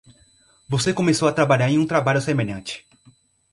[0.67, 2.87] Você começou a trabalhar em um trabalho semelhante.